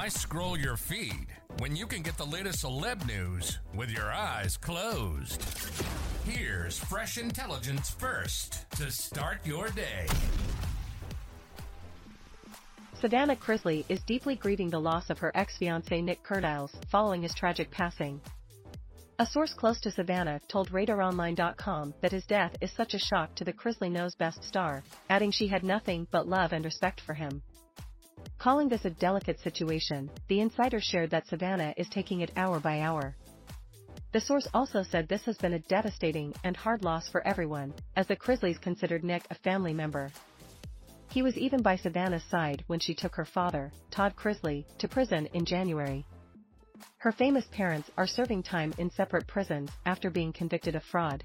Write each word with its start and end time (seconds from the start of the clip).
Why 0.00 0.08
scroll 0.08 0.58
your 0.58 0.78
feed 0.78 1.26
when 1.58 1.76
you 1.76 1.86
can 1.86 2.00
get 2.00 2.16
the 2.16 2.24
latest 2.24 2.64
celeb 2.64 3.06
news 3.06 3.58
with 3.74 3.90
your 3.90 4.10
eyes 4.10 4.56
closed? 4.56 5.44
Here's 6.24 6.78
fresh 6.78 7.18
intelligence 7.18 7.90
first 7.90 8.64
to 8.78 8.90
start 8.90 9.44
your 9.44 9.68
day. 9.68 10.06
Savannah 12.98 13.36
Chrisley 13.36 13.84
is 13.90 14.00
deeply 14.04 14.36
grieving 14.36 14.70
the 14.70 14.80
loss 14.80 15.10
of 15.10 15.18
her 15.18 15.32
ex-fiancé 15.34 16.02
Nic 16.02 16.22
Kerdiles 16.22 16.72
following 16.90 17.20
his 17.20 17.34
tragic 17.34 17.70
passing. 17.70 18.22
A 19.18 19.26
source 19.26 19.52
close 19.52 19.82
to 19.82 19.90
Savannah 19.90 20.40
told 20.48 20.70
RadarOnline.com 20.70 21.92
that 22.00 22.12
his 22.12 22.24
death 22.24 22.56
is 22.62 22.72
such 22.72 22.94
a 22.94 22.98
shock 22.98 23.34
to 23.34 23.44
the 23.44 23.52
Chrisley 23.52 23.92
Knows 23.92 24.14
Best 24.14 24.44
star, 24.44 24.82
adding 25.10 25.30
she 25.30 25.48
had 25.48 25.62
nothing 25.62 26.06
but 26.10 26.26
love 26.26 26.54
and 26.54 26.64
respect 26.64 27.02
for 27.02 27.12
him. 27.12 27.42
Calling 28.40 28.70
this 28.70 28.86
a 28.86 28.90
delicate 28.90 29.38
situation, 29.40 30.08
the 30.28 30.40
insider 30.40 30.80
shared 30.80 31.10
that 31.10 31.26
Savannah 31.26 31.74
is 31.76 31.90
taking 31.90 32.22
it 32.22 32.32
hour 32.36 32.58
by 32.58 32.80
hour. 32.80 33.14
The 34.12 34.20
source 34.22 34.48
also 34.54 34.82
said 34.82 35.06
this 35.06 35.26
has 35.26 35.36
been 35.36 35.52
a 35.52 35.58
devastating 35.58 36.32
and 36.42 36.56
hard 36.56 36.82
loss 36.82 37.06
for 37.06 37.20
everyone, 37.26 37.74
as 37.96 38.06
the 38.06 38.16
Chrisleys 38.16 38.58
considered 38.58 39.04
Nic 39.04 39.24
a 39.28 39.34
family 39.34 39.74
member. 39.74 40.10
He 41.10 41.20
was 41.20 41.36
even 41.36 41.60
by 41.60 41.76
Savannah's 41.76 42.24
side 42.30 42.64
when 42.66 42.80
she 42.80 42.94
took 42.94 43.14
her 43.14 43.26
father, 43.26 43.72
Todd 43.90 44.16
Chrisley, 44.16 44.64
to 44.78 44.88
prison 44.88 45.26
in 45.34 45.44
January. 45.44 46.06
Her 46.96 47.12
famous 47.12 47.44
parents 47.52 47.90
are 47.98 48.06
serving 48.06 48.44
time 48.44 48.72
in 48.78 48.88
separate 48.88 49.26
prisons 49.26 49.70
after 49.84 50.08
being 50.08 50.32
convicted 50.32 50.74
of 50.74 50.82
fraud. 50.84 51.24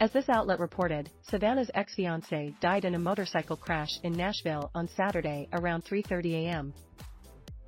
As 0.00 0.12
this 0.12 0.30
outlet 0.30 0.60
reported, 0.60 1.10
Savannah's 1.20 1.70
ex-fiancé 1.74 2.58
died 2.58 2.86
in 2.86 2.94
a 2.94 2.98
motorcycle 2.98 3.58
crash 3.58 4.00
in 4.02 4.14
Nashville 4.14 4.70
on 4.74 4.88
Saturday 4.88 5.46
around 5.52 5.84
3.30 5.84 6.46
a.m. 6.46 6.72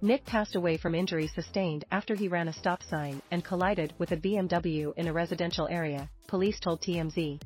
Nic 0.00 0.24
passed 0.24 0.54
away 0.54 0.78
from 0.78 0.94
injuries 0.94 1.34
sustained 1.34 1.84
after 1.92 2.14
he 2.14 2.28
ran 2.28 2.48
a 2.48 2.52
stop 2.54 2.82
sign 2.82 3.20
and 3.30 3.44
collided 3.44 3.92
with 3.98 4.12
a 4.12 4.16
BMW 4.16 4.94
in 4.96 5.08
a 5.08 5.12
residential 5.12 5.68
area, 5.68 6.08
police 6.26 6.58
told 6.58 6.80
TMZ. 6.80 7.38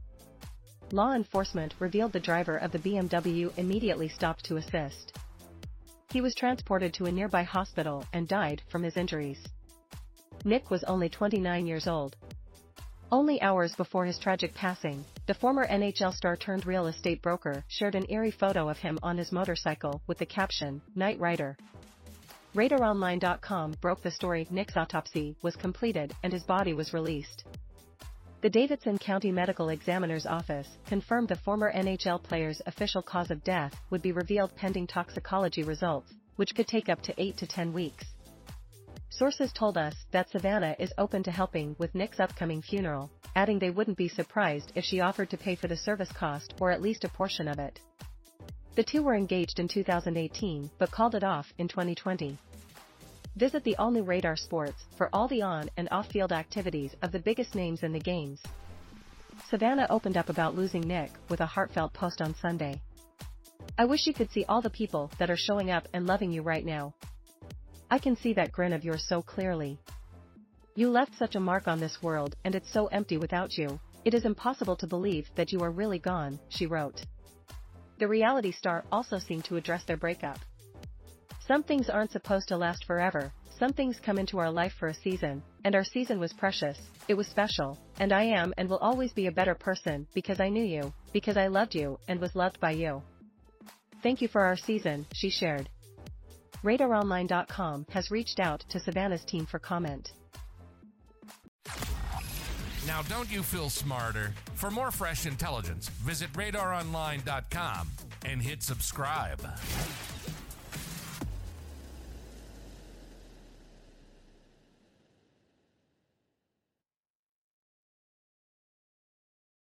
Law 0.92 1.14
enforcement 1.14 1.74
revealed 1.80 2.12
the 2.12 2.20
driver 2.20 2.56
of 2.56 2.70
the 2.70 2.78
BMW 2.78 3.50
immediately 3.58 4.08
stopped 4.08 4.44
to 4.44 4.56
assist. 4.56 5.18
He 6.12 6.20
was 6.20 6.36
transported 6.36 6.94
to 6.94 7.06
a 7.06 7.12
nearby 7.12 7.42
hospital 7.42 8.04
and 8.12 8.28
died 8.28 8.62
from 8.68 8.84
his 8.84 8.96
injuries. 8.96 9.44
Nic 10.44 10.70
was 10.70 10.84
only 10.84 11.08
29 11.08 11.66
years 11.66 11.88
old, 11.88 12.14
only 13.12 13.40
hours 13.40 13.74
before 13.76 14.04
his 14.04 14.18
tragic 14.18 14.54
passing, 14.54 15.04
the 15.26 15.34
former 15.34 15.66
NHL 15.66 16.12
star 16.12 16.36
turned 16.36 16.66
real 16.66 16.86
estate 16.86 17.22
broker 17.22 17.64
shared 17.68 17.94
an 17.94 18.06
eerie 18.08 18.30
photo 18.30 18.68
of 18.68 18.78
him 18.78 18.98
on 19.02 19.16
his 19.16 19.32
motorcycle 19.32 20.00
with 20.06 20.18
the 20.18 20.26
caption, 20.26 20.80
Night 20.94 21.18
Rider. 21.20 21.56
RadarOnline.com 22.54 23.76
broke 23.80 24.02
the 24.02 24.10
story 24.10 24.46
Nic's 24.50 24.76
autopsy 24.76 25.36
was 25.42 25.56
completed 25.56 26.14
and 26.22 26.32
his 26.32 26.42
body 26.42 26.72
was 26.72 26.92
released. 26.92 27.44
The 28.40 28.50
Davidson 28.50 28.98
County 28.98 29.30
Medical 29.30 29.68
Examiner's 29.68 30.26
Office 30.26 30.68
confirmed 30.86 31.28
the 31.28 31.36
former 31.36 31.72
NHL 31.72 32.22
player's 32.22 32.60
official 32.66 33.02
cause 33.02 33.30
of 33.30 33.44
death 33.44 33.74
would 33.90 34.02
be 34.02 34.12
revealed 34.12 34.56
pending 34.56 34.86
toxicology 34.86 35.62
results, 35.62 36.12
which 36.36 36.54
could 36.54 36.66
take 36.66 36.88
up 36.88 37.02
to 37.02 37.14
8 37.20 37.36
to 37.38 37.46
10 37.46 37.72
weeks. 37.72 38.04
Sources 39.16 39.50
told 39.50 39.78
us 39.78 39.94
that 40.10 40.28
Savannah 40.28 40.76
is 40.78 40.92
open 40.98 41.22
to 41.22 41.30
helping 41.30 41.74
with 41.78 41.94
Nic's 41.94 42.20
upcoming 42.20 42.60
funeral, 42.60 43.10
adding 43.34 43.58
they 43.58 43.70
wouldn't 43.70 43.96
be 43.96 44.10
surprised 44.10 44.72
if 44.74 44.84
she 44.84 45.00
offered 45.00 45.30
to 45.30 45.38
pay 45.38 45.54
for 45.54 45.68
the 45.68 45.76
service 45.76 46.12
cost 46.12 46.52
or 46.60 46.70
at 46.70 46.82
least 46.82 47.02
a 47.02 47.08
portion 47.08 47.48
of 47.48 47.58
it. 47.58 47.80
The 48.74 48.84
two 48.84 49.02
were 49.02 49.14
engaged 49.14 49.58
in 49.58 49.68
2018 49.68 50.70
but 50.78 50.90
called 50.90 51.14
it 51.14 51.24
off 51.24 51.50
in 51.56 51.66
2020. 51.66 52.36
Visit 53.36 53.64
the 53.64 53.76
all-new 53.76 54.02
Radar 54.02 54.36
Sports 54.36 54.84
for 54.98 55.08
all 55.14 55.28
the 55.28 55.40
on 55.40 55.70
and 55.78 55.88
off-field 55.90 56.32
activities 56.32 56.94
of 57.00 57.10
the 57.10 57.18
biggest 57.18 57.54
names 57.54 57.82
in 57.82 57.94
the 57.94 57.98
games. 57.98 58.42
Savannah 59.48 59.86
opened 59.88 60.18
up 60.18 60.28
about 60.28 60.56
losing 60.56 60.82
Nic 60.82 61.10
with 61.30 61.40
a 61.40 61.46
heartfelt 61.46 61.94
post 61.94 62.20
on 62.20 62.34
Sunday. 62.34 62.82
I 63.78 63.86
wish 63.86 64.06
you 64.06 64.12
could 64.12 64.30
see 64.30 64.44
all 64.46 64.60
the 64.60 64.68
people 64.68 65.10
that 65.18 65.30
are 65.30 65.38
showing 65.38 65.70
up 65.70 65.88
and 65.94 66.06
loving 66.06 66.32
you 66.32 66.42
right 66.42 66.64
now, 66.64 66.92
I 67.90 67.98
can 67.98 68.16
see 68.16 68.32
that 68.34 68.52
grin 68.52 68.72
of 68.72 68.84
yours 68.84 69.04
so 69.08 69.22
clearly. 69.22 69.78
You 70.74 70.90
left 70.90 71.16
such 71.16 71.36
a 71.36 71.40
mark 71.40 71.68
on 71.68 71.80
this 71.80 72.02
world 72.02 72.36
and 72.44 72.54
it's 72.54 72.72
so 72.72 72.86
empty 72.86 73.16
without 73.16 73.56
you, 73.56 73.78
it 74.04 74.14
is 74.14 74.24
impossible 74.24 74.76
to 74.76 74.86
believe 74.86 75.28
that 75.34 75.52
you 75.52 75.60
are 75.60 75.70
really 75.70 75.98
gone, 75.98 76.38
she 76.48 76.66
wrote. 76.66 77.00
The 77.98 78.08
reality 78.08 78.52
star 78.52 78.84
also 78.92 79.18
seemed 79.18 79.44
to 79.46 79.56
address 79.56 79.84
their 79.84 79.96
breakup. 79.96 80.38
Some 81.46 81.62
things 81.62 81.88
aren't 81.88 82.12
supposed 82.12 82.48
to 82.48 82.56
last 82.56 82.84
forever, 82.84 83.32
some 83.58 83.72
things 83.72 83.98
come 84.00 84.18
into 84.18 84.38
our 84.38 84.50
life 84.50 84.74
for 84.78 84.88
a 84.88 84.94
season, 84.94 85.42
and 85.64 85.74
our 85.74 85.84
season 85.84 86.20
was 86.20 86.32
precious, 86.32 86.78
it 87.08 87.14
was 87.14 87.26
special, 87.26 87.78
and 87.98 88.12
I 88.12 88.24
am 88.24 88.52
and 88.58 88.68
will 88.68 88.78
always 88.78 89.12
be 89.12 89.28
a 89.28 89.32
better 89.32 89.54
person 89.54 90.06
because 90.12 90.40
I 90.40 90.50
knew 90.50 90.64
you, 90.64 90.92
because 91.12 91.36
I 91.36 91.46
loved 91.46 91.74
you 91.74 91.98
and 92.06 92.20
was 92.20 92.36
loved 92.36 92.60
by 92.60 92.72
you. 92.72 93.02
Thank 94.02 94.20
you 94.20 94.28
for 94.28 94.42
our 94.42 94.56
season, 94.56 95.06
she 95.14 95.30
shared. 95.30 95.68
RadarOnline.com 96.66 97.86
has 97.90 98.10
reached 98.10 98.40
out 98.40 98.64
to 98.68 98.80
Savannah's 98.80 99.24
team 99.24 99.46
for 99.46 99.60
comment. 99.60 100.12
Now, 102.86 103.02
don't 103.02 103.30
you 103.30 103.42
feel 103.42 103.70
smarter? 103.70 104.32
For 104.54 104.70
more 104.70 104.90
fresh 104.90 105.26
intelligence, 105.26 105.88
visit 105.88 106.32
radaronline.com 106.32 107.88
and 108.24 108.42
hit 108.42 108.62
subscribe. 108.62 109.40